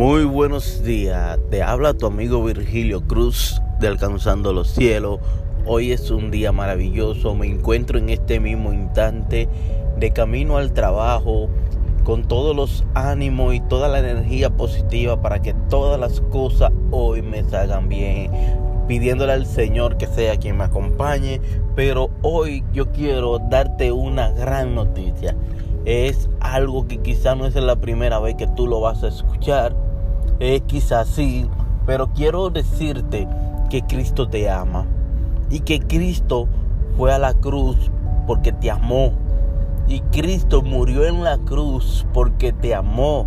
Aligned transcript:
Muy 0.00 0.24
buenos 0.24 0.82
días, 0.82 1.38
te 1.50 1.62
habla 1.62 1.92
tu 1.92 2.06
amigo 2.06 2.42
Virgilio 2.42 3.02
Cruz 3.02 3.60
de 3.80 3.88
Alcanzando 3.88 4.54
los 4.54 4.70
Cielos. 4.70 5.18
Hoy 5.66 5.92
es 5.92 6.10
un 6.10 6.30
día 6.30 6.52
maravilloso, 6.52 7.34
me 7.34 7.46
encuentro 7.46 7.98
en 7.98 8.08
este 8.08 8.40
mismo 8.40 8.72
instante 8.72 9.46
de 9.98 10.10
camino 10.10 10.56
al 10.56 10.72
trabajo 10.72 11.50
con 12.02 12.26
todos 12.26 12.56
los 12.56 12.82
ánimos 12.94 13.54
y 13.54 13.60
toda 13.60 13.88
la 13.88 13.98
energía 13.98 14.48
positiva 14.48 15.20
para 15.20 15.42
que 15.42 15.52
todas 15.68 16.00
las 16.00 16.22
cosas 16.22 16.72
hoy 16.90 17.20
me 17.20 17.44
salgan 17.44 17.90
bien, 17.90 18.30
pidiéndole 18.88 19.34
al 19.34 19.44
Señor 19.44 19.98
que 19.98 20.06
sea 20.06 20.38
quien 20.38 20.56
me 20.56 20.64
acompañe, 20.64 21.42
pero 21.76 22.08
hoy 22.22 22.64
yo 22.72 22.90
quiero 22.90 23.38
darte 23.38 23.92
una 23.92 24.30
gran 24.30 24.74
noticia. 24.74 25.36
Es 25.84 26.30
algo 26.40 26.88
que 26.88 26.98
quizá 26.98 27.34
no 27.34 27.44
es 27.44 27.54
la 27.54 27.76
primera 27.76 28.18
vez 28.18 28.36
que 28.36 28.46
tú 28.46 28.66
lo 28.66 28.80
vas 28.80 29.02
a 29.02 29.08
escuchar, 29.08 29.74
es 30.38 30.62
quizás 30.62 31.08
sí, 31.08 31.48
pero 31.86 32.08
quiero 32.14 32.50
decirte 32.50 33.26
que 33.68 33.82
Cristo 33.82 34.28
te 34.28 34.48
ama 34.48 34.86
y 35.50 35.60
que 35.60 35.80
Cristo 35.80 36.48
fue 36.96 37.12
a 37.12 37.18
la 37.18 37.34
cruz 37.34 37.76
porque 38.26 38.52
te 38.52 38.70
amó 38.70 39.12
y 39.90 40.00
Cristo 40.12 40.62
murió 40.62 41.04
en 41.04 41.24
la 41.24 41.36
cruz 41.38 42.06
porque 42.14 42.52
te 42.52 42.76
amó, 42.76 43.26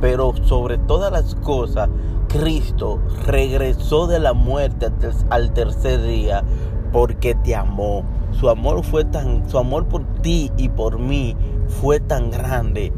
pero 0.00 0.34
sobre 0.44 0.76
todas 0.76 1.12
las 1.12 1.36
cosas, 1.36 1.88
Cristo 2.28 2.98
regresó 3.24 4.08
de 4.08 4.18
la 4.18 4.32
muerte 4.32 4.88
al 5.30 5.52
tercer 5.52 6.02
día 6.02 6.42
porque 6.90 7.36
te 7.36 7.54
amó. 7.54 8.02
Su 8.32 8.48
amor 8.48 8.82
fue 8.82 9.04
tan 9.04 9.48
su 9.48 9.58
amor 9.58 9.86
por 9.86 10.04
ti 10.22 10.50
y 10.56 10.68
por 10.70 10.98
mí 10.98 11.36
fue 11.68 12.00
tan 12.00 12.32
grande 12.32 12.92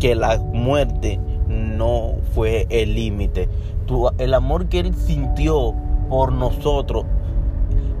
que 0.00 0.16
la 0.16 0.38
muerte 0.38 1.20
no 1.52 2.14
fue 2.34 2.66
el 2.70 2.94
límite. 2.94 3.48
El 4.18 4.34
amor 4.34 4.66
que 4.66 4.80
Él 4.80 4.94
sintió 4.94 5.74
por 6.08 6.32
nosotros 6.32 7.04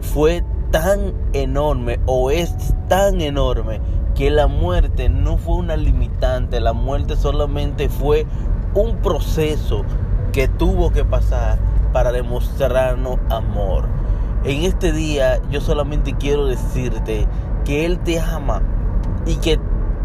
fue 0.00 0.44
tan 0.70 1.12
enorme 1.32 2.00
o 2.06 2.30
es 2.30 2.74
tan 2.88 3.20
enorme 3.20 3.80
que 4.14 4.30
la 4.30 4.46
muerte 4.46 5.08
no 5.08 5.36
fue 5.36 5.56
una 5.56 5.76
limitante, 5.76 6.60
la 6.60 6.72
muerte 6.72 7.16
solamente 7.16 7.88
fue 7.88 8.26
un 8.74 8.96
proceso 8.96 9.82
que 10.32 10.48
tuvo 10.48 10.90
que 10.90 11.04
pasar 11.04 11.58
para 11.92 12.12
demostrarnos 12.12 13.18
amor. 13.30 13.86
En 14.44 14.62
este 14.64 14.92
día 14.92 15.40
yo 15.50 15.60
solamente 15.60 16.14
quiero 16.14 16.46
decirte 16.46 17.26
que 17.64 17.84
Él 17.84 17.98
te 18.00 18.18
ama 18.18 18.62
y 19.26 19.36
que 19.36 19.60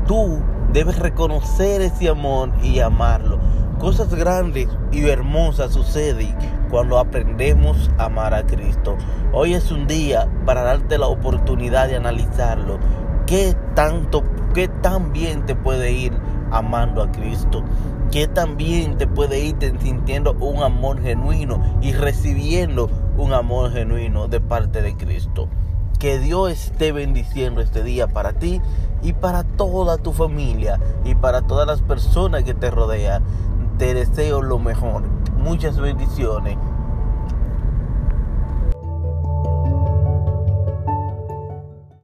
tú 0.05 0.39
debes 0.77 0.99
reconocer 0.99 1.81
ese 1.81 2.07
amor 2.07 2.51
y 2.61 2.81
amarlo. 2.81 3.39
Cosas 3.79 4.13
grandes 4.13 4.67
y 4.91 5.09
hermosas 5.09 5.73
suceden 5.73 6.35
cuando 6.69 6.99
aprendemos 6.99 7.89
a 7.97 8.05
amar 8.05 8.35
a 8.35 8.45
Cristo. 8.45 8.95
Hoy 9.33 9.55
es 9.55 9.71
un 9.71 9.87
día 9.87 10.29
para 10.45 10.61
darte 10.61 10.99
la 10.99 11.07
oportunidad 11.07 11.87
de 11.87 11.95
analizarlo. 11.95 12.77
¿Qué 13.25 13.55
tanto, 13.73 14.21
qué 14.53 14.67
tan 14.67 15.13
bien 15.13 15.47
te 15.47 15.55
puede 15.55 15.93
ir 15.93 16.13
amando 16.51 17.01
a 17.01 17.11
Cristo? 17.11 17.63
¿Qué 18.11 18.27
tan 18.27 18.55
bien 18.55 18.99
te 18.99 19.07
puede 19.07 19.39
ir 19.39 19.55
sintiendo 19.79 20.33
un 20.33 20.61
amor 20.61 21.01
genuino 21.01 21.79
y 21.81 21.93
recibiendo 21.93 22.87
un 23.17 23.33
amor 23.33 23.71
genuino 23.71 24.27
de 24.27 24.41
parte 24.41 24.83
de 24.83 24.95
Cristo? 24.95 25.49
Que 25.97 26.19
Dios 26.19 26.51
esté 26.51 26.91
bendiciendo 26.91 27.61
este 27.61 27.81
día 27.81 28.05
para 28.05 28.33
ti 28.33 28.61
y 29.01 29.13
para 29.13 29.43
toda 29.43 29.97
tu 29.97 30.13
familia 30.13 30.79
y 31.03 31.15
para 31.15 31.41
todas 31.41 31.67
las 31.67 31.81
personas 31.81 32.43
que 32.43 32.53
te 32.53 32.71
rodean. 32.71 33.23
Te 33.77 33.93
deseo 33.93 34.41
lo 34.41 34.59
mejor. 34.59 35.03
Muchas 35.37 35.79
bendiciones 35.79 36.57